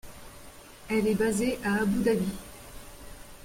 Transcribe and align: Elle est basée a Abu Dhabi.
Elle 0.89 1.05
est 1.09 1.13
basée 1.13 1.59
a 1.63 1.83
Abu 1.83 2.01
Dhabi. 2.01 2.27